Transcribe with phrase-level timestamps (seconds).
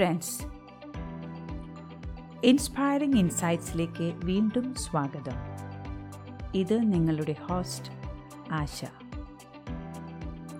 [0.00, 0.42] Friends.
[2.46, 5.32] Inspiring ഇൻസൈറ്റ്സിലേക്ക് വീണ്ടും സ്വാഗതം.
[6.54, 7.92] ഇത് നിങ്ങളുടെ ഹോസ്റ്റ്
[8.52, 8.84] ആശ.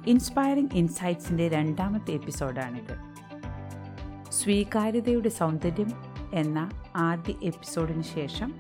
[0.07, 2.99] ഇൻസ്പയറിംഗ് ഇൻസൈറ്റ്സിന്റെ രണ്ടാമത്തെ എപ്പിസോഡാണിത്.
[4.31, 5.93] സ്വീകാര്യതയുടെ സൗന്ദര്യം
[6.35, 8.55] എന്ന ആദ്യ എപ്പിസോഡിന് ശേഷം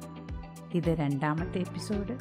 [0.74, 2.18] ഇത് രണ്ടാമത്തെ എപ്പിസോഡ്.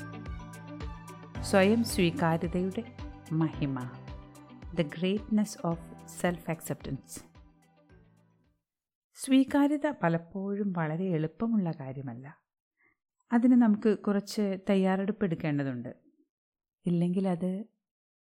[1.44, 2.84] സ്വയം സ്വീകാര്യതയുടെ
[3.31, 3.89] മഹിമ.
[4.76, 5.81] The greatness of
[6.21, 7.28] self acceptance
[9.23, 12.41] സ്വീകാര്യത പലപ്പോഴും വളരെ എളുപ്പമുള്ള കാര്യമല്ല.
[13.32, 15.95] അതിന് നമുക്ക് കുറച്ച് തയ്യാറെടുപ്പ് എടുക്കേണ്ടതുണ്ട്.
[16.86, 17.64] ഇല്ലെങ്കിൽ അത്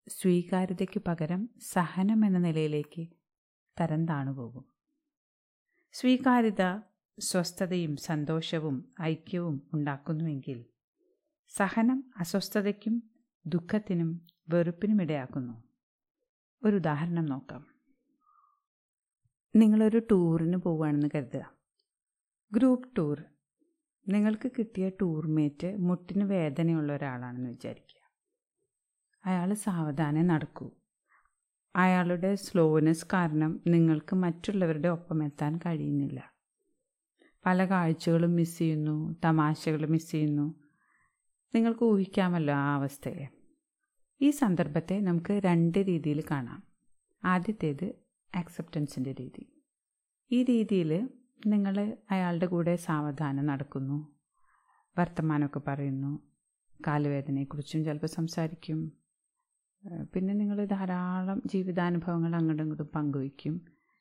[0.09, 3.07] സ്വീകാര്യതയ്ക്ക് പകരം സഹനം എന്ന നിലയിലേക്ക്
[3.81, 4.65] തരം താണുപോകും.
[5.93, 6.81] സ്വീകാര്യത
[7.19, 10.65] സ്വസ്ഥതയും സന്തോഷവും ഐക്യവും ഉണ്ടാക്കുന്നുവെങ്കിൽ
[11.49, 13.11] സഹനം അസ്വസ്ഥതയ്ക്കും
[13.47, 15.63] ദുഃഖത്തിനും വെറുപ്പിനും ഇടയാക്കുന്നു.
[16.65, 17.76] ഒരു ഉദാഹരണം നോക്കാം.
[19.57, 21.53] നിങ്ങളൊരു ടൂറിന് പോവുകയാണെന്ന് കരുതുക.
[22.53, 23.25] Group tour.
[24.09, 28.11] നിങ്ങൾക്ക് കിട്ടിയ ടൂർമേറ്റ് മുട്ടിന് വേദനയുള്ള ഒരാളാണെന്ന് വിചാരിക്കുക.
[29.25, 30.71] അയാൾ സാവധാനം നടക്കൂ.
[31.77, 36.33] അയാളുടെ സ്ലോനെസ് കാരണം നിങ്ങൾക്ക് മറ്റുള്ളവരുടെ ഒപ്പം എത്താൻ കഴിയുന്നില്ല.
[37.47, 40.55] പല കാഴ്ചകളും മിസ് ചെയ്യുന്നു തമാശകൾ മിസ് ചെയ്യുന്നു.
[41.55, 43.29] നിങ്ങൾക്ക് ഊഹിക്കാമല്ലോ ആ അവസ്ഥയെ.
[44.21, 46.63] ഈ സന്ദർഭത്തെ നമുക്ക് രണ്ട് രീതിയിൽ കാണാം.
[47.25, 49.63] ആദ്യത്തേത് ആക്സെപ്റ്റൻസിന്റെ രീതി.
[50.31, 51.09] ഈ രീതിയിൽ
[51.47, 54.17] നിങ്ങൾ അയാളുടെ കൂടെ സാവധാനം നടക്കുന്നു.
[54.99, 56.19] വർത്തമാനമൊക്കെ പറയുന്നു.
[56.87, 58.93] കാലുവേദനയെക്കുറിച്ചും ചിലപ്പോൾ സംസാരിക്കും.
[60.15, 63.61] പിന്നെ നിങ്ങൾ ധാരാളം ജീവിതാനുഭവങ്ങൾ അങ്ങോട്ടും ഇങ്ങോട്ടും പങ്കുവയ്ക്കും.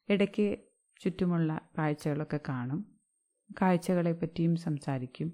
[0.10, 0.58] ഇടയ്ക്ക്
[1.02, 2.96] ചുറ്റുമുള്ള കാഴ്ചകളൊക്കെ കാണും.
[3.62, 5.34] കാഴ്ചകളെ പറ്റിയും സംസാരിക്കും.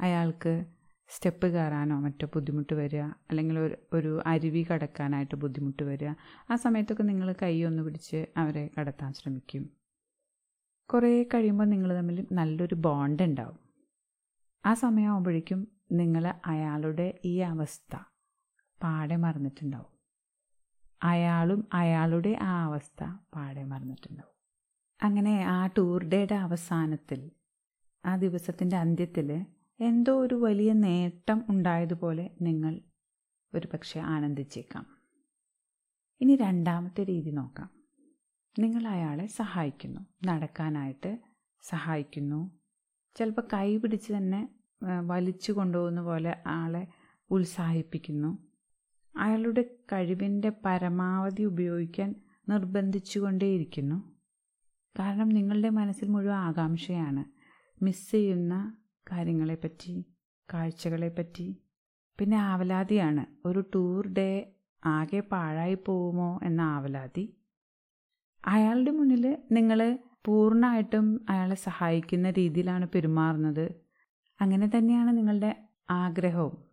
[0.00, 0.64] അയാൾക്ക്
[1.08, 6.08] സ്റ്റെപ്പ് കയറാനോ മറ്റോ ബുദ്ധിമുട്ട് വരിക അല്ലെങ്കിൽ ഒരു ഒരു അരുവി കടക്കാനായിട്ട് ബുദ്ധിമുട്ട് വരിക
[6.50, 9.70] ആ സമയത്തൊക്കെ നിങ്ങൾ കൈ ഒന്ന് പിടിച്ച് അവരെ കടത്താൻ ശ്രമിക്കും.
[10.92, 13.58] കുറേ കഴിയുമ്പോൾ നിങ്ങൾ തമ്മിൽ നല്ലൊരു ബോണ്ട് ഉണ്ടാവും.
[14.66, 17.96] ആ സമയമാകുമ്പോഴേക്കും നിങ്ങൾ അയാളുടെ ഈ അവസ്ഥ
[18.82, 19.98] പാടെ മറന്നിട്ടുണ്ടാവും.
[21.02, 23.04] അയാളും അയാളുടെ ആ അവസ്ഥ
[23.34, 24.38] പാടെ മറന്നിട്ടുണ്ടാവും.
[25.02, 27.30] അങ്ങനെ ആ ടൂർ ഡേയുടെ അവസാനത്തിൽ
[28.04, 29.46] ആ ദിവസത്തിന്റെ അന്ത്യത്തിൽ
[29.80, 32.80] എന്തോ ഒരു വലിയ നേട്ടം ഉണ്ടായതുപോലെ നിങ്ങൾ
[33.54, 34.86] ഒരു പക്ഷേ ആനന്ദിച്ചേക്കാം.
[36.20, 37.70] ഇനി രണ്ടാമത്തെ രീതി നോക്കാം.
[38.58, 40.00] നിങ്ങൾ അയാളെ സഹായിക്കുന്നു.
[40.26, 41.18] നടക്കാനായിട്ട്
[41.62, 42.58] സഹായിക്കുന്നു.
[43.16, 44.48] ചിലപ്പോൾ കൈ പിടിച്ച് തന്നെ
[45.06, 46.88] വലിച്ചു കൊണ്ടുപോകുന്ന പോലെ ആളെ
[47.30, 48.38] ഉത്സാഹിപ്പിക്കുന്നു.
[49.16, 52.14] അയാളുടെ കഴിവിന്റെ പരമാവധി ഉപയോഗിക്കാൻ
[52.48, 54.16] നിർബന്ധിച്ചുകൊണ്ടേയിരിക്കുന്നു.
[54.98, 57.24] കാരണം നിങ്ങളുടെ മനസ്സിൽ മുഴുവൻ ആകാംക്ഷയാണ്.
[57.84, 58.76] മിസ് ചെയ്യുന്ന
[59.12, 60.04] കാര്യങ്ങളെപ്പറ്റി
[60.54, 61.56] കാഴ്ചകളെപ്പറ്റി.
[62.18, 63.26] പിന്നെ ആവലാതിയാണ്.
[63.44, 64.52] ഒരു ടൂർ ഡേ
[64.84, 67.36] ആകെ പാഴായി പോകുമോ എന്ന ആവലാതി.
[68.44, 73.72] അയാളുടെ മുന്നിൽ നിങ്ങൾ പൂർണമായിട്ടും അയാളെ സഹായിക്കുന്ന രീതിയിലാണ് പെരുമാറുന്നത്.
[74.40, 76.64] അങ്ങനെ തന്നെയാണ് നിങ്ങളുടെ ആഗ്രഹവും.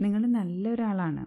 [0.00, 1.26] നിങ്ങൾ നല്ലൊരാളാണ്.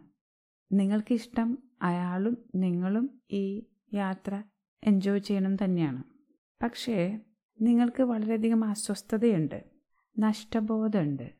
[0.71, 4.43] നിങ്ങൾക്കിഷ്ടം അയാളും നിങ്ങളും ഈ യാത്ര
[4.83, 6.03] എൻജോയ് ചെയ്യണം തന്നെയാണ്.
[6.63, 7.19] പക്ഷേ
[7.61, 9.70] നിങ്ങൾക്ക് വളരെയധികം അസ്വസ്ഥതയുണ്ട്.
[10.19, 11.31] നഷ്ടബോധമുണ്ട്.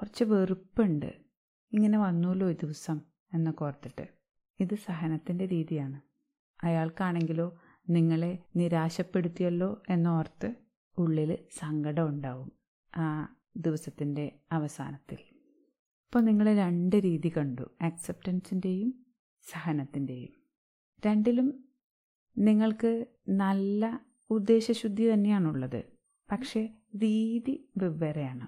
[0.00, 1.16] കുറച്ച് വെറുപ്പുണ്ട്.
[1.72, 3.00] ഇങ്ങനെ വന്നുല്ലോ ഈ ദിവസം
[3.34, 4.08] എന്നൊക്കെ ഓർത്തിട്ട്.
[4.60, 6.00] ഇത് സഹനത്തിന്റെ രീതിയാണ്.
[6.66, 7.60] അയാൾക്കാണെങ്കിലോ
[7.90, 10.54] നിങ്ങളെ നിരാശപ്പെടുത്തിയല്ലോ എന്നോർത്ത്
[10.98, 12.52] ഉള്ളിൽ സങ്കടം ഉണ്ടാവും
[12.96, 15.18] ആ ദിവസത്തിന്റെ അവസാനത്തിൽ.
[16.06, 17.70] അപ്പോൾ നിങ്ങൾ രണ്ട് രീതി കണ്ടു.
[17.82, 19.06] ആക്സെപ്റ്റൻസിന്റെയും
[19.52, 20.32] സഹനത്തിന്റെയും.
[21.06, 21.64] രണ്ടിലും
[22.38, 24.00] നിങ്ങൾക്ക് നല്ല
[24.30, 25.84] ഉദ്ദേശശുദ്ധി തന്നെയാണുള്ളത്.
[26.32, 28.46] പക്ഷേ രീതി വെവ്വേറെയാണ്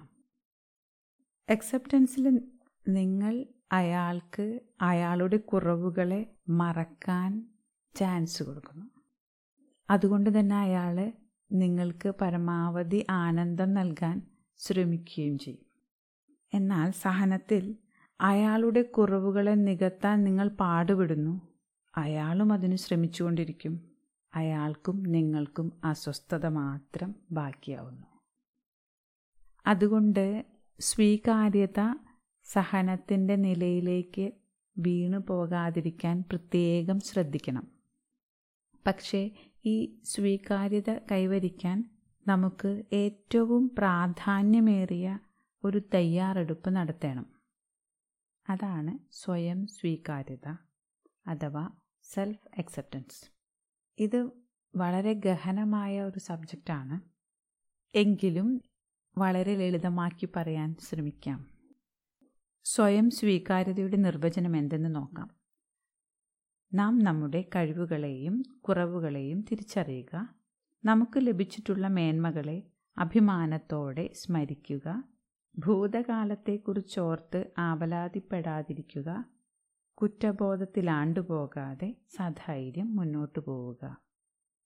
[1.51, 2.41] അക്സെപ്റ്റൻസിൽ
[2.87, 7.49] നിങ്ങൾ അയാൾക്ക് അയാളുടെ കുറവുകളെ മറക്കാൻ
[7.95, 8.85] ചാൻസ് കൊടുക്കുന്നു.
[9.89, 11.11] അതുകൊണ്ട് തന്നെ അയാൾ
[11.51, 14.21] നിങ്ങൾക്ക് പരമാവധി ആനന്ദം നൽകാൻ
[14.57, 15.65] ശ്രമിക്കുകയും ചെയ്യും.
[16.53, 17.75] എന്നാൽ സഹനത്തിൽ
[18.21, 21.41] അയാളുടെ കുറവുകളെ നികത്താൻ നിങ്ങൾ പാടുപെടുന്നു.
[21.97, 23.91] അയാളും അതിന് ശ്രമിച്ചുകൊണ്ടിരിക്കും.
[24.35, 28.08] അയാൾക്കും നിങ്ങൾക്കും അസ്വസ്ഥത മാത്രം ബാക്കിയാവുന്നു.
[29.67, 30.45] അതുകൊണ്ട്
[30.79, 31.93] സ്വീകാര്യത
[32.43, 34.31] സഹനത്തിന്റെ നിലയിലേക്ക്
[34.77, 37.67] വീണു പോകാതിരിക്കാൻ പ്രത്യേകം ശ്രദ്ധിക്കണം.
[38.87, 39.31] പക്ഷേ
[39.65, 41.89] ഈ സ്വീകാര്യത കൈവരിക്കാൻ
[42.27, 45.19] നമുക്ക് ഏറ്റവും പ്രാധാന്യമേറിയ
[45.63, 47.25] ഒരു തയ്യാറെടുപ്പ് നടത്തണം.
[48.49, 50.47] അതാണ് സ്വയം സ്വീകാര്യത
[51.27, 51.69] അഥവാ
[52.03, 53.31] സെൽഫ് അക്സെപ്റ്റൻസ്.
[53.99, 54.29] ഇത്
[54.75, 57.01] വളരെ ഗഹനമായ ഒരു സബ്ജക്റ്റാണ്.
[57.97, 58.61] എങ്കിലും
[59.19, 61.47] വളരെ ലളിതമാക്കി പറയാൻ ശ്രമിക്കാം.
[62.63, 65.29] സ്വയം സ്വീകാര്യതയുടെ നിർവചനം എന്തെന്ന് നോക്കാം.
[66.73, 70.35] നാം നമ്മുടെ കഴിവുകളെയും കുറവുകളെയും തിരിച്ചറിയുക.
[70.85, 72.63] നമുക്ക് ലഭിച്ചിട്ടുള്ള മേന്മകളെ
[72.97, 75.03] അഭിമാനത്തോടെ സ്മരിക്കുക.
[75.57, 79.25] ഭൂതകാലത്തെക്കുറിച്ചോർത്ത് ആവലാതിപ്പെടാതിരിക്കുക.
[79.93, 84.01] കുറ്റബോധത്തിലാണ്ടുപോകാതെ സധൈര്യം മുന്നോട്ടു പോവുക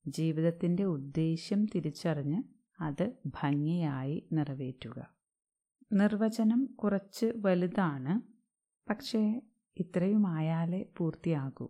[0.08, 2.44] ജീവിതത്തിന്റെ ഉദ്ദേശ്യം തിരിച്ചറിഞ്ഞ്
[2.82, 5.14] അത് ഭംഗിയായി നിറവേറ്റുക.
[5.92, 8.22] നിർവചനം കുറച്ച് വലുതാണ്
[8.90, 9.42] പക്ഷേ
[9.78, 11.68] ഇത്രയുമായാലേ പൂർത്തിയാകൂ.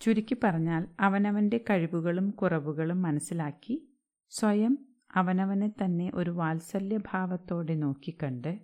[0.00, 3.88] ചുരുക്കി പറഞ്ഞാൽ അവനവന്റെ കഴിവുകളും കുറവുകളും മനസ്സിലാക്കി
[4.30, 4.78] സ്വയം
[5.14, 8.60] അവനവനെ തന്നെ ഒരു വാത്സല്യഭാവത്തോടെ നോക്കിക്കണ്ട്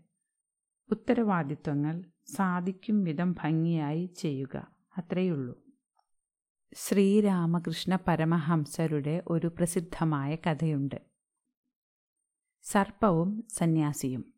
[0.90, 4.66] ഉത്തരവാദിത്വങ്ങൾ സാധിക്കും വിധം ഭംഗിയായി ചെയ്യുക
[4.98, 5.64] അത്രയുള്ളൂ.
[6.74, 11.13] ശ്രീരാമകൃഷ്ണ പരമഹംസരുടെ ഒരു പ്രസിദ്ധമായ കഥയുണ്ട്.
[12.64, 14.34] സർപ്പവും സന്യാസിയും.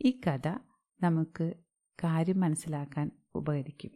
[0.00, 0.48] ഈ കഥ
[1.02, 1.54] നമുക്ക്
[2.04, 3.90] കാര്യം മനസ്സിലാക്കാൻ ഉപകരിക്കും.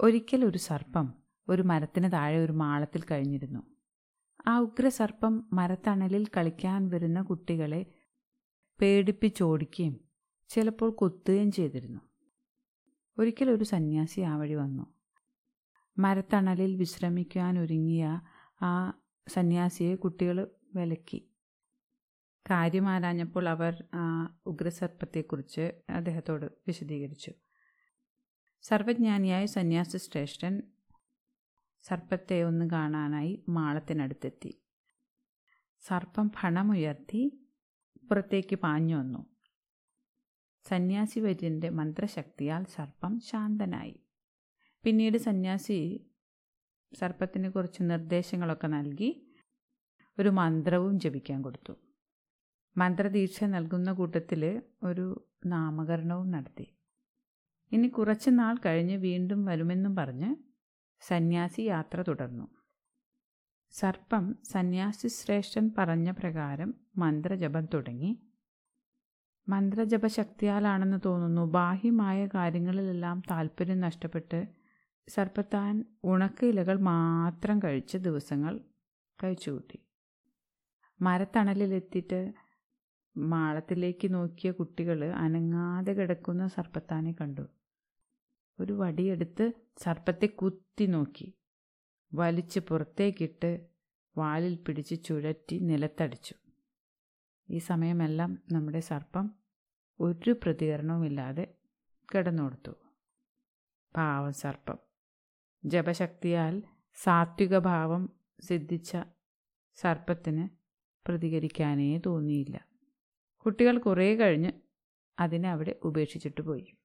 [0.00, 1.14] ഒരിക്കൽ ഒരു സർപ്പം
[1.48, 3.62] ഒരു മരത്തിന് താഴെ ഒരു മാളത്തിൽ കഴിഞ്ഞിരുന്നു.
[4.46, 7.86] ആ ഉഗ്ര സർപ്പം മരത്തണലിൽ കളിക്കാൻ വരുന്ന കുട്ടികളെ
[8.80, 10.00] പേടിപ്പിച്ചോടിക്കുകയും
[10.48, 12.00] ചിലപ്പോൾ കൊത്തുകയും ചെയ്തിരുന്നു.
[13.18, 14.94] ഒരിക്കൽ ഒരു സന്യാസി ആ വഴി വന്നു.
[15.98, 18.20] മരത്തണലിൽ വിശ്രമിക്കാൻ ഒരുങ്ങിയ
[18.62, 21.31] ആ സന്യാസിയെ കുട്ടികൾ വിലക്കി.
[22.50, 23.84] കാര്യം ആരാഞ്ഞപ്പോൾ അവർ
[24.46, 27.32] ഉഗ്രസർപ്പത്തെക്കുറിച്ച് അദ്ദേഹത്തോട് വിശദീകരിച്ചു.
[28.62, 30.62] സർവജ്ഞാനിയായ സന്യാസി ശ്രേഷ്ഠൻ
[31.82, 34.52] സർപ്പത്തെ ഒന്ന് കാണാനായി മാളത്തിനടുത്തെത്തി.
[35.80, 37.22] സർപ്പം ഫണമുയർത്തി
[38.10, 39.22] പുറത്തേക്ക് പാഞ്ഞു വന്നു.
[40.68, 43.96] സന്യാസി വര്യന്റെ മന്ത്രശക്തിയാൽ സർപ്പം ശാന്തനായി.
[44.84, 45.78] പിന്നീട് സന്യാസി
[47.00, 49.10] സർപ്പത്തിന് കുറച്ച് നിർദ്ദേശങ്ങളൊക്കെ നൽകി
[50.18, 51.91] ഒരു മന്ത്രവും ജപിക്കാൻ കൊടുത്തു.
[52.76, 56.76] മന്ത്രദീക്ഷ നൽകുന്ന കൂട്ടത്തിൽ ഒരു നാമകരണവും നടത്തി.
[57.72, 60.36] ഇനി കുറച്ച് നാൾ കഴിഞ്ഞ് വീണ്ടും വരുമെന്നും പറഞ്ഞ്
[61.00, 62.48] സന്യാസി യാത്ര തുടർന്നു.
[63.70, 68.22] സർപ്പം സന്യാസി ശ്രേഷ്ഠൻ പറഞ്ഞ പ്രകാരം മന്ത്രജപം തുടങ്ങി.
[69.48, 71.42] മന്ത്രജപശക്തിയാലാണെന്ന് തോന്നുന്നു.
[71.42, 74.48] ബാഹ്യമായ കാര്യങ്ങളിലെല്ലാം താല്പര്യം നഷ്ടപ്പെട്ട്
[75.08, 78.60] സർപ്പത്താൻ ഉണക്ക ഇലകൾ മാത്രം കഴിച്ച് ദിവസങ്ങൾ
[79.24, 79.78] കഴിച്ചുകൂട്ടി.
[81.00, 82.32] മരത്തണലിലെത്തിയിട്ട്
[83.16, 87.46] മാളത്തിലേക്ക് നോക്കിയ കുട്ടികൾ അനങ്ങാതെ കിടക്കുന്ന സർപ്പത്താനെ കണ്ടു.
[88.60, 91.34] ഒരു വടിയെടുത്ത് സർപ്പത്തെ കുത്തി നോക്കി.
[92.14, 93.66] വലിച്ച് പുറത്തേക്കിട്ട്
[94.18, 96.34] വാലിൽ പിടിച്ച് ചുഴറ്റി നിലത്തടിച്ചു.
[97.50, 99.34] ഈ സമയമെല്ലാം നമ്മുടെ സർപ്പം
[100.00, 101.54] ഒരു പ്രതികരണവുമില്ലാതെ
[102.14, 102.72] കിടന്നുകൊടുത്തു.
[103.96, 104.78] പാവം സർപ്പം.
[105.64, 106.62] ജപശക്തിയാൽ
[106.94, 108.10] സാത്വിക ഭാവം
[108.40, 108.96] സിദ്ധിച്ച
[109.74, 110.48] സർപ്പത്തിന്
[111.06, 112.71] പ്രതികരിക്കാനേ തോന്നിയില്ല.
[113.46, 114.52] കുട്ടികൾ കുറേ കഴിഞ്ഞ്
[115.18, 116.76] അതിനെ അവിടെ ഉപേക്ഷിച്ചിട്ട് പോയി.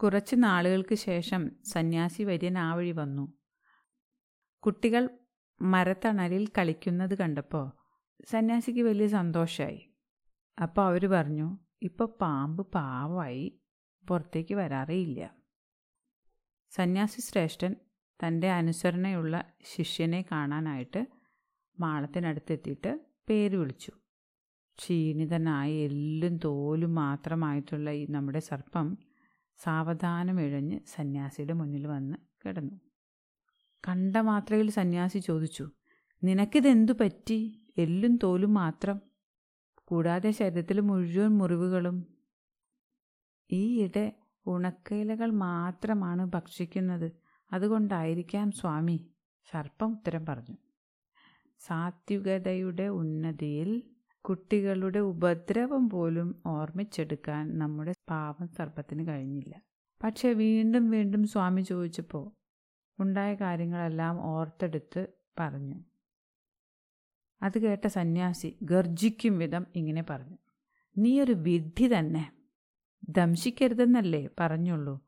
[0.00, 3.38] കുറച്ച് നാളുകൾക്ക് ശേഷം സന്യാസി വര്യൻ ആ വഴി വന്നു.
[4.62, 5.08] കുട്ടികൾ
[5.62, 7.70] മരത്തണലിൽ കളിക്കുന്നത് കണ്ടപ്പോൾ
[8.24, 9.94] സന്യാസിക്ക് വലിയ സന്തോഷമായി
[10.62, 13.60] അപ്പോൾ അവർ പറഞ്ഞു ഇപ്പോൾ പാമ്പ് പാവമായി
[14.08, 15.34] പുറത്തേക്ക് വരാറേയില്ല
[16.70, 17.76] സന്യാസി ശ്രേഷ്ഠൻ
[18.20, 21.06] തന്റെ അനുസരണയുള്ള ശിഷ്യനെ കാണാനായിട്ട്
[21.80, 23.92] മാളത്തിനടുത്തെത്തിയിട്ട് പേര് വിളിച്ചു.
[24.80, 28.98] ക്ഷീണിതനായി എല്ലും തോലും മാത്രമായിട്ടുള്ള ഈ നമ്മുടെ സർപ്പം
[29.58, 32.16] സാവധാനം ഇഴഞ്ഞ് സന്യാസിയുടെ മുന്നിൽ വന്ന്
[32.46, 32.76] കിടന്നു.
[33.88, 35.70] കണ്ട മാത്രയിൽ സന്യാസി ചോദിച്ചു
[36.24, 37.38] നിനക്കിതെന്തു പറ്റി?
[37.78, 39.00] എല്ലും തോലും മാത്രം?
[39.84, 41.96] കൂടാതെ ശരീരത്തിൽ മുഴുവൻ മുറിവുകളും?
[43.52, 44.12] ഈയിടെ
[44.46, 47.12] ഉണക്കയിലകൾ മാത്രമാണ് ഭക്ഷിക്കുന്നത്.
[47.52, 48.98] അതുകൊണ്ടായിരിക്കാം സ്വാമി
[49.50, 50.56] സർപ്പം ഉത്തരം പറഞ്ഞു.
[51.60, 53.70] സാത്വികതയുടെ ഉന്നതിയിൽ
[54.24, 59.62] കുട്ടികളുടെ ഉപദ്രവം പോലും ഓർമ്മിച്ചെടുക്കാൻ നമ്മുടെ പാവം സർപ്പത്തിന് കഴിഞ്ഞില്ല.
[60.04, 62.32] പക്ഷെ വീണ്ടും വീണ്ടും സ്വാമി ചോദിച്ചപ്പോൾ
[63.02, 65.06] ഉണ്ടായ കാര്യങ്ങളെല്ലാം ഓർത്തെടുത്ത്
[65.38, 65.84] പറഞ്ഞു.
[67.42, 70.36] അത് കേട്ട സന്യാസി ഗർജിക്കും വിധം ഇങ്ങനെ പറഞ്ഞു.
[70.98, 72.32] നീ ഒരു വിഡ്ഢി തന്നെ.
[73.08, 75.00] ദംശിക്കരുതെന്നല്ലേ പറഞ്ഞുള്ളൂ.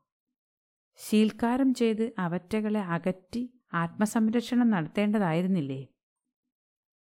[0.95, 5.87] ശീൽക്കാരം ചെയ്ത് അവറ്റകളെ അകറ്റി ആത്മസംരക്ഷണം നടത്തേണ്ടതായിരുന്നില്ലേ?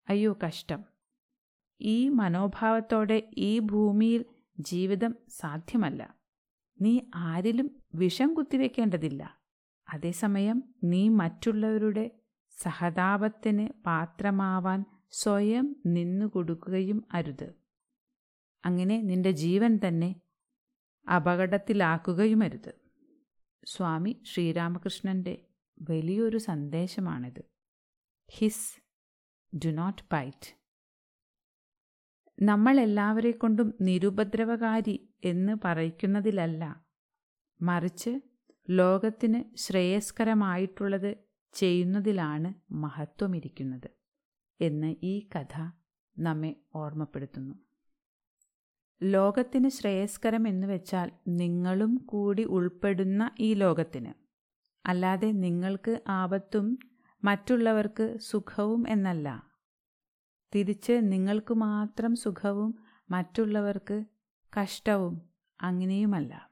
[0.08, 0.93] അയ്യോ കഷ്ടം.
[1.80, 4.24] ഈ മനോഭാവത്തോടെ ഈ ഭൂമിയിൽ
[4.60, 6.16] ജീവിതം സാധ്യമല്ല.
[6.80, 9.38] നീ ആരിലും വിഷം കുത്തിവെക്കേണ്ടതില്ല.
[9.92, 12.10] അതേസമയം നീ മറ്റുള്ളവരുടെ
[12.62, 17.54] സഹതാപത്തിന് പാത്രമാവാൻ സ്വയം നിന്നു കൊടുക്കുകയും അരുത്.
[18.64, 20.20] അങ്ങനെ നിന്റെ ജീവൻ തന്നെ
[21.16, 22.74] അപകടത്തിലാക്കുകയുമരുത്
[23.66, 25.46] സ്വാമി ശ്രീരാമകൃഷ്ണന്റെ
[25.82, 27.44] വലിയൊരു സന്ദേശമാണിത്.
[28.30, 28.82] Hiss
[29.56, 30.63] do not bite.
[32.42, 36.84] നമ്മൾ എല്ലാവരെ കൊണ്ടും നിരുപദ്രവകാരി എന്ന് പറയിക്കുന്നതിലല്ല.
[37.60, 38.20] മറിച്ച്
[38.70, 41.16] ലോകത്തിന് ശ്രേയസ്കരമായിട്ടുള്ളത്
[41.54, 43.90] ചെയ്യുന്നതിലാണ് മഹത്വമിരിക്കുന്നത്
[44.60, 45.70] എന്ന് ഈ കഥ
[46.18, 47.54] നമ്മെ ഓർമ്മപ്പെടുത്തുന്നു.
[49.02, 54.12] ലോകത്തിന് ശ്രേയസ്കരം എന്ന് വെച്ചാൽ നിങ്ങളും കൂടി ഉൾപ്പെടുന്ന ഈ ലോകത്തിന്.
[54.86, 56.78] അല്ലാതെ നിങ്ങൾക്ക് ആപത്തും
[57.24, 59.53] മറ്റുള്ളവർക്ക് സുഖവും എന്നല്ല.
[60.54, 62.74] തിരിച്ച് നിങ്ങൾക്ക് മാത്രം സുഖവും
[63.10, 64.04] മറ്റുള്ളവർക്ക്
[64.62, 65.30] കഷ്ടവും
[65.60, 66.50] അങ്ങനെയുമല്ല.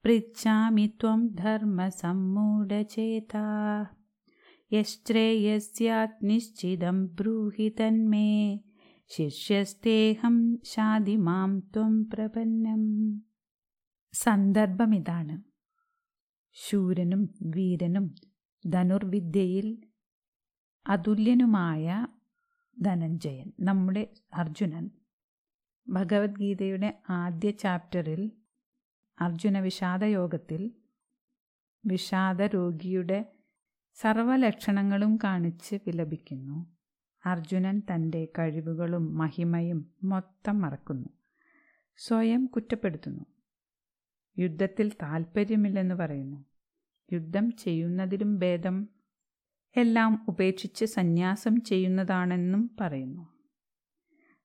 [0.05, 3.47] पृच्छामि त्वं धर्मसम्मूढचेता
[4.71, 8.29] यश्रेयस्यात् निश्चितं ब्रूहि तन्मे
[9.11, 10.37] ശിഷ്യസ്തേഹം
[10.71, 12.83] ശാതിമാം ത്വം പ്രപന്നം
[14.15, 15.37] സന്ദർഭമിതാണ്
[16.57, 17.23] ശൂരനും
[17.55, 18.07] വീരനും
[18.65, 19.69] ധനുർവിദ്യയിൽ
[20.87, 22.07] അതുല്യനുമായ
[22.77, 24.91] ധനഞ്ജയൻ നമ്മുടെ അർജുനൻ
[25.90, 28.32] ഭഗവത്ഗീതയുടെ ആദ്യ ചാപ്റ്ററിൽ
[29.22, 30.72] അർജുന വിഷാദയോഗത്തിൽ
[31.86, 33.26] വിഷാദ രോഗിയുടെ
[33.94, 36.78] സർവലക്ഷണങ്ങളും കാണിച്ച് വിലപിക്കുന്നു.
[37.26, 41.10] അർജുനൻ തന്റെ കഴിവുകളും മഹിമയും മൊത്തം മറക്കുന്നു.
[41.98, 43.26] സ്വയം കുറ്റപ്പെടുത്തുന്നു.
[44.40, 46.46] യുദ്ധത്തിൽ താൽപ്പര്യമില്ലെന്ന് പറയുന്നു.
[47.14, 48.88] യുദ്ധം ചെയ്യുന്നതിലും ഭേദം
[49.78, 53.37] എല്ലാം ഉപേക്ഷിച്ച് സന്യാസം ചെയ്യുന്നതാണെന്നും പറയുന്നു.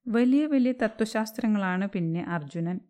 [0.06, 2.80] വലിയ വലിയ തത്വശാസ്ത്രങ്ങളാണ് പിന്നെ അർജുനൻ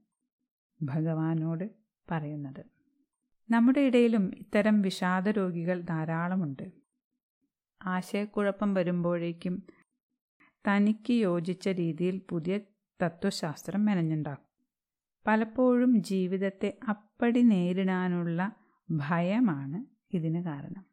[0.83, 1.71] ഭഗവാനോട്
[2.11, 2.65] പറയുന്നത്.
[3.51, 6.73] നമ്മുടെ ഇടയിലും ഇത്തരം വിഷാദ രോഗികൾ ധാരാളമുണ്ട്.
[7.83, 9.63] ആശയക്കുഴപ്പം വരുമ്പോഴേക്കും
[10.69, 12.61] തനിക്ക് യോജിച്ച രീതിയിൽ പുതിയ
[13.03, 14.49] തത്വശാസ്ത്രം മെനഞ്ഞുണ്ടാക്കും.
[15.27, 18.53] പലപ്പോഴും ജീവിതത്തെ അപ്പടി നേരിടാനുള്ള
[18.91, 19.79] ഭയമാണ്
[20.17, 20.92] ഇതിന് കാരണം.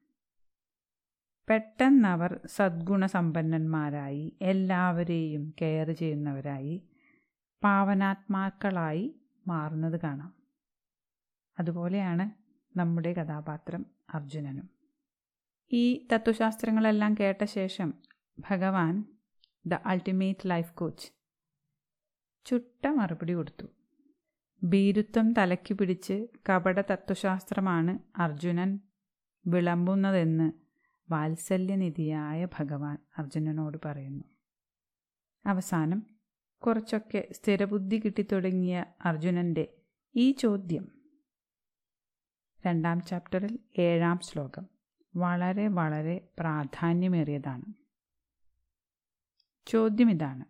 [1.50, 6.84] പെട്ടെന്നവർ സദ്ഗുണസമ്പന്നന്മാരായി എല്ലാവരെയും കെയർ ചെയ്യുന്നവരായി
[7.63, 9.15] പാവനാത്മാക്കളായി
[9.48, 10.34] മാറുന്നത് കാണാം.
[11.60, 12.25] അതുപോലെയാണ്
[12.77, 14.70] നമ്മുടെ കഥാപാത്രം അർജുനനും.
[15.72, 17.94] ഈ തത്വശാസ്ത്രങ്ങളെല്ലാം കേട്ട ശേഷം
[18.39, 19.06] ഭഗവാൻ
[19.65, 21.12] ദ അൾട്ടിമേറ്റ് ലൈഫ് കോച്ച്
[22.46, 23.68] ചുട്ട മറുപടി കൊടുത്തു.
[24.63, 28.79] ഭീരുത്വം തലയ്ക്ക് പിടിച്ച് കപട തത്വശാസ്ത്രമാണ് അർജുനൻ
[29.48, 30.68] വിളമ്പുന്നതെന്ന്
[31.12, 34.24] വാത്സല്യനിധിയായ ഭഗവാൻ അർജുനനോട് പറയുന്നു.
[35.46, 36.04] അവസാനം
[36.58, 39.82] കുറച്ചൊക്കെ സ്ഥിരബുദ്ധി കിട്ടിത്തുടങ്ങിയ അർജുനന്റെ
[40.16, 40.92] ഈ ചോദ്യം.
[42.68, 44.68] രണ്ടാം ചാപ്റ്ററിൽ ഏഴാം ശ്ലോകം.
[45.16, 47.66] വളരെ വളരെ പ്രാധാന്യമേറിയതാണ്.
[49.68, 50.46] ചോദ്യം ഇതാണ്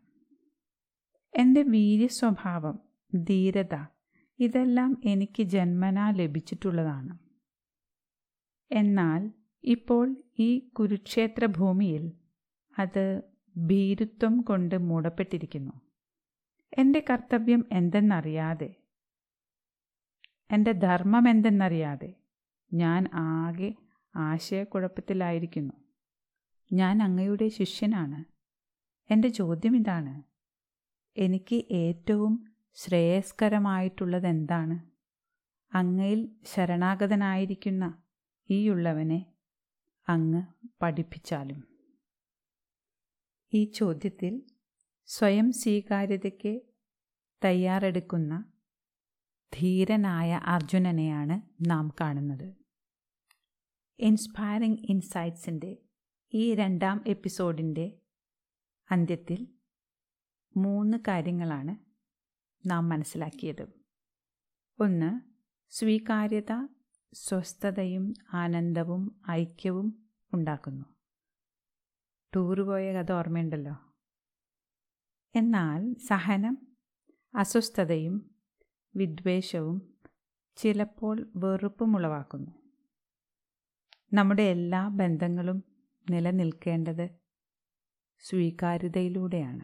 [1.37, 2.79] എന്റെ വീര്യസ്വഭാവം
[3.15, 3.85] ധീരത
[4.39, 7.19] ഇതെല്ലാം എനിക്ക് ജന്മനാ ലഭിച്ചിട്ടുള്ളതാണ്.
[8.71, 9.31] എന്നാൽ
[9.63, 10.05] ഇപ്പോൾ
[10.39, 12.03] ഈ കുരുക്ഷേത്ര ഭൂമിയിൽ
[12.79, 13.05] അത്
[13.55, 15.73] ഭീരുത്വം കൊണ്ട് മൂടപ്പെട്ടിരിക്കുന്നു.
[16.77, 18.69] എന്റെ കർത്തവ്യം എന്തെന്നറിയാതെ
[20.51, 22.09] എന്റെ ധർമ്മം എന്തെന്നറിയാതെ
[22.73, 23.69] ഞാൻ ആകെ
[24.15, 25.73] ആശയക്കുഴപ്പത്തിലായിരിക്കുന്നു.
[26.71, 28.19] ഞാൻ അങ്ങയുടെ ശിഷ്യനാണ്.
[29.09, 30.13] എന്റെ ചോദ്യം ഇതാണ്
[31.17, 32.33] എനിക്ക് ഏറ്റവും
[32.77, 34.77] ശ്രേയസ്കരമായിട്ടുള്ളത് എന്താണ്
[35.73, 37.85] അങ്ങയിൽ ശരണാഗതനായിരിക്കുന്ന
[38.49, 39.19] ഈയുള്ളവനെ
[40.09, 40.43] അങ്ങ്
[40.81, 41.63] പഠിപ്പിച്ചാലും.
[43.53, 44.45] ഈ ചോദ്യത്തിൽ
[45.05, 46.61] സ്വയം സ്വീകാര്യതയ്ക്ക്
[47.45, 48.51] തയ്യാറെടുക്കുന്ന
[49.53, 52.55] ധീരനായ അർജുനനെയാണ് നാം കാണുന്നത്.
[53.99, 55.77] ഇൻസ്പയറിംഗ് ഇൻസൈറ്റ്സിന്റെ
[56.33, 57.99] ഈ രണ്ടാം എപ്പിസോഡിന്റെ
[58.91, 59.47] അന്ത്യത്തിൽ
[60.57, 61.75] മൂന്ന് കാര്യങ്ങളാണ്
[62.69, 63.67] നാം മനസ്സിലാക്കിയത്.
[64.79, 65.21] ഒന്ന്
[65.69, 66.78] സ്വീകാര്യത
[67.13, 70.85] സ്വസ്ഥതയും ആനന്ദവും ഐക്യവും ഉണ്ടാക്കുന്നു.
[72.35, 73.77] ടൂറ് പോയ കഥ ഓർമ്മയുണ്ടല്ലോ?
[75.35, 76.67] എന്നാൽ സഹനം
[77.35, 78.35] അസ്വസ്ഥതയും
[78.95, 79.93] വിദ്വേഷവും
[80.55, 82.51] ചിലപ്പോൾ വെറുപ്പും ഉളവാക്കുന്നു
[84.13, 85.63] നമ്മുടെ എല്ലാ ബന്ധങ്ങളും
[86.09, 87.09] നിലനിൽക്കേണ്ടത്
[88.19, 89.63] സ്വീകാര്യതയിലൂടെയാണ്.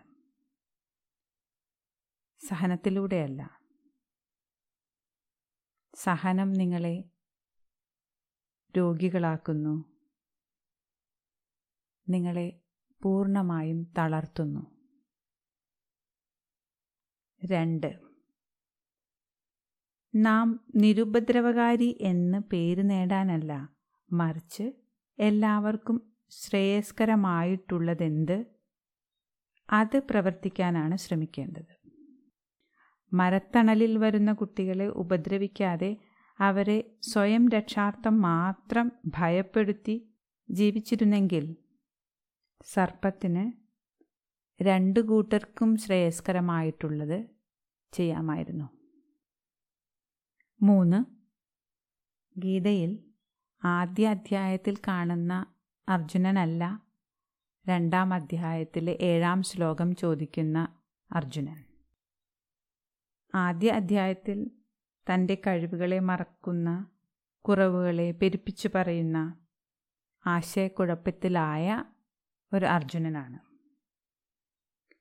[2.48, 3.60] സഹനത്തിലൂടെയല്ല.
[5.96, 7.04] സഹനം നിങ്ങളെ
[8.78, 9.96] രോഗികളാക്കുന്നു.
[12.10, 12.60] നിങ്ങളെ
[13.04, 14.76] പൂർണമായും തളർത്തുന്നു.
[17.46, 18.00] രണ്ട്.
[20.16, 23.70] നാം നിരുപദ്രവകാരി എന്ന് പേര് നേടാനല്ല
[24.12, 24.72] മറിച്ച്
[25.20, 28.46] എല്ലാവർക്കും ശ്രേയസ്കരമായിട്ടുള്ളതെന്ത്?
[29.70, 31.86] അത് പ്രവർത്തിക്കാനാണ് ശ്രമിക്കേണ്ടത്.
[33.14, 35.98] മരത്തണലിൽ വരുന്ന കുട്ടികളെ ഉപദ്രവിക്കാതെ
[36.40, 40.14] അവരെ സ്വയം രക്ഷാർത്ഥം മാത്രം ഭയപ്പെടുത്തി
[40.52, 41.56] ജീവിച്ചിരുന്നെങ്കിൽ
[42.64, 43.52] സർപ്പത്തിന്
[44.64, 47.26] രണ്ടു കൂട്ടർക്കും ശ്രേയസ്കരമായിട്ടുള്ളത്
[47.92, 48.70] ചെയ്യാമായിരുന്നു.
[50.62, 51.00] മൂന്ന്.
[52.40, 53.00] ഗീതയിൽ
[53.66, 55.46] ആദ്യ അധ്യായത്തിൽ കാണുന്ന
[55.90, 56.82] അർജുനനല്ല
[57.68, 60.68] രണ്ടാം അധ്യായത്തിലെ ഏഴാം ശ്ലോകം ചോദിക്കുന്ന
[61.12, 61.64] അർജുനൻ.
[63.36, 64.52] ആദ്യ അധ്യായത്തിൽ
[65.12, 66.88] തന്റെ കഴിവുകളെ മറക്കുന്ന
[67.42, 69.38] കുറവുകളെ പെരുപ്പിച്ചു പറയുന്ന
[70.28, 71.84] ആശയക്കുഴപ്പത്തിലായ
[72.54, 73.40] ഒരു അർജുനനാണ്.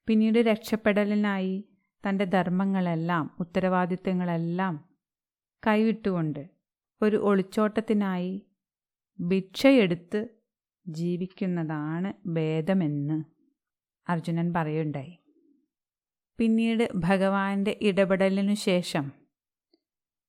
[0.07, 1.69] പിന്നീട് രക്ഷപ്പെടലിനായി
[2.09, 4.89] തന്റെ ധർമ്മങ്ങളെല്ലാം ഉത്തരവാദിത്തങ്ങളെല്ലാം
[5.67, 6.51] കൈവിട്ടുകൊണ്ട്
[7.03, 8.47] ഒരു ഒളിച്ചോട്ടത്തിനായി
[9.21, 10.29] ഭിക്ഷയെടുത്ത്
[10.89, 13.25] ജീവിക്കുന്നതാണ് ഭേദമെന്ന്
[14.11, 15.19] അർജുനൻ പറയുണ്ടായി.
[16.39, 19.24] പിന്നീട് ഭഗവാന്റെ ഇടപെടലിനു ശേഷം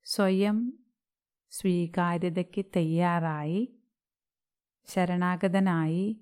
[0.08, 0.74] സ്വയം
[1.50, 3.80] സ്വീകാര്യതയ്ക്ക് തയ്യാറായി
[4.86, 6.22] ശരണാഗതനായി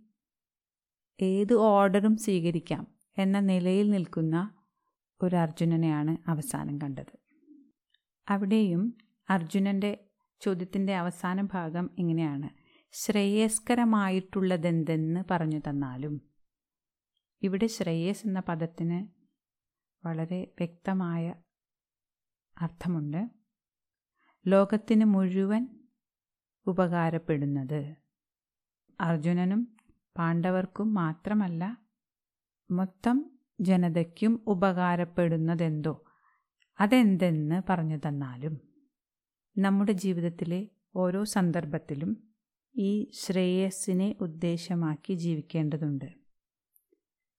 [1.22, 4.56] ഏത് ഓർഡറും സ്വീകരിക്കാം എന്ന നിലയിൽ നിൽക്കുന്ന
[5.22, 7.20] ഒരു അർജുനനെയാണ് അവസാനം കണ്ടത്.
[8.28, 8.98] അവിടെയും
[9.30, 10.06] അർജുനന്റെ
[10.42, 12.50] ചോദ്യത്തിന്റെ അവസാന ഭാഗം ഇങ്ങനെയാണ്.
[12.92, 16.22] ശ്രേയസ്കരമായിട്ടുള്ളതെന്തെന്ന് പറഞ്ഞു തന്നാലും
[17.44, 19.08] ഇവിടെ ശ്രേയസ് എന്ന പദത്തിന്
[20.08, 21.36] വളരെ വ്യക്തമായ
[22.58, 23.43] അർത്ഥമുണ്ട്.
[24.48, 25.68] ലോകത്തിന് മുഴുവൻ
[26.68, 27.96] ഉപകാരപ്പെടുന്നത്.
[29.00, 29.62] അർജുനനും
[30.18, 31.64] പാണ്ഡവർക്കും മാത്രമല്ല
[32.72, 33.18] മൊത്തം
[33.60, 36.04] ജനതയ്ക്കും ഉപകാരപ്പെടുന്നതെന്തോ
[36.80, 38.56] അതെന്തെന്ന് പറഞ്ഞു തന്നാലും
[39.58, 42.12] നമ്മുടെ ജീവിതത്തിലെ ഓരോ സന്ദർഭത്തിലും
[42.76, 46.10] ഈ ശ്രേയസ്സിനെ ഉദ്ദേശമാക്കി ജീവിക്കേണ്ടതുണ്ട്.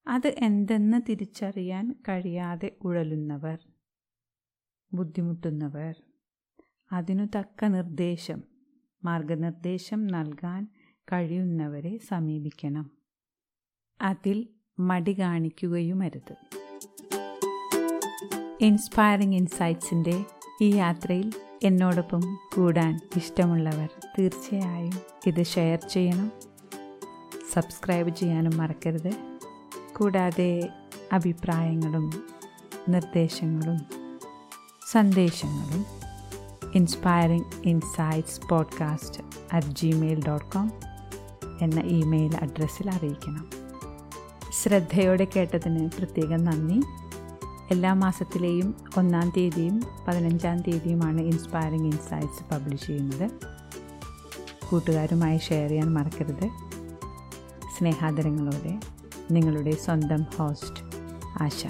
[0.07, 3.59] അത് എന്തെന്ന് തിരിച്ചറിയാൻ കഴിയാതെ ഉഴലുന്നവർ
[4.93, 5.95] ബുദ്ധിമുട്ടുന്നവർ
[6.93, 8.43] അതിനു തക്ക നിർദ്ദേശം.
[9.05, 10.69] മാർഗനിർദ്ദേശം നൽകാൻ
[11.13, 12.91] കഴിയുന്നവരെ സമീപിക്കണം.
[14.03, 16.35] അതിൽ മടി കാണിക്കുകയുമരുത്.
[18.61, 20.25] ഇൻസ്പയറിംഗ് ഇൻസൈറ്റ്സിന്റെ
[20.63, 21.33] ഈ യാത്രയിൽ
[21.65, 22.21] എന്നോടൊപ്പം
[22.55, 24.93] കൂടാൻ ഇഷ്ടമുള്ളവർ തീർച്ചയായും
[25.27, 26.33] ഇത് ഷെയർ ചെയ്യണം.
[27.53, 29.39] സബ്സ്ക്രൈബ് ചെയ്യാനും മറക്കരുത്.
[29.97, 30.69] കൂടാതെ
[31.13, 32.11] അഭിപ്രായങ്ങളും
[32.89, 33.79] നിർദ്ദേശങ്ങളും
[34.91, 36.04] സന്ദേശങ്ങളും
[36.75, 39.21] inspiring insights podcast
[39.53, 40.73] at gmail dot com
[41.61, 43.49] എന്ന ഇമെയിൽ അഡ്രസ്സിൽ അറിയിക്കണം.
[44.63, 46.83] ശ്രദ്ധയോടെ കേട്ടതിന് പ്രത്യേകം നന്ദി.
[47.71, 53.31] എല്ലാ മാസത്തിലെയും ഒന്നാം തീയതിയും പതിനഞ്ചാം തീയതിയുമാണ് ഇൻസ്പയറിംഗ് ഇൻസൈറ്റ്സ് പബ്ലിഷ് ചെയ്യുന്നത്.
[54.71, 56.49] കൂട്ടുകാരുമായി ഷെയർ ചെയ്യാൻ മറക്കരുത്.
[57.79, 58.81] സ്നേഹാദരങ്ങളോടെ
[59.31, 60.83] നിങ്ങളുടെ സ്വന്തം ഹോസ്റ്റ്
[61.43, 61.67] ആശ.